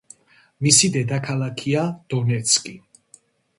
[0.67, 2.77] მისი დედაქალაქია დონეცკი.